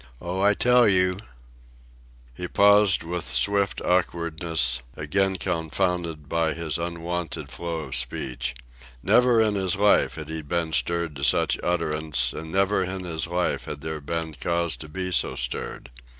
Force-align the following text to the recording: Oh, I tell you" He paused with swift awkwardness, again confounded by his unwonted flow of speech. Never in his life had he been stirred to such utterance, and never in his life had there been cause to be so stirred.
Oh, 0.19 0.41
I 0.41 0.55
tell 0.55 0.87
you" 0.87 1.19
He 2.33 2.47
paused 2.47 3.03
with 3.03 3.23
swift 3.23 3.81
awkwardness, 3.81 4.81
again 4.95 5.35
confounded 5.35 6.27
by 6.27 6.55
his 6.55 6.79
unwonted 6.79 7.51
flow 7.51 7.81
of 7.81 7.95
speech. 7.95 8.55
Never 9.03 9.39
in 9.43 9.53
his 9.53 9.75
life 9.75 10.15
had 10.15 10.27
he 10.29 10.41
been 10.41 10.73
stirred 10.73 11.15
to 11.17 11.23
such 11.23 11.59
utterance, 11.61 12.33
and 12.33 12.51
never 12.51 12.83
in 12.83 13.03
his 13.05 13.27
life 13.27 13.65
had 13.65 13.81
there 13.81 14.01
been 14.01 14.33
cause 14.33 14.75
to 14.77 14.89
be 14.89 15.11
so 15.11 15.35
stirred. 15.35 15.91